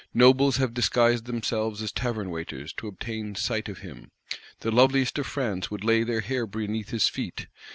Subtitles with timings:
[0.15, 4.09] Nobles have disguised themselves as tavern waiters to obtain sight of him:
[4.61, 7.45] the loveliest of France would lay their hair beneath his feet.